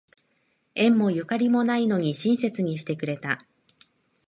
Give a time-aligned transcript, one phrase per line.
[0.73, 3.45] 縁もゆかりもないのに親切にしてくれた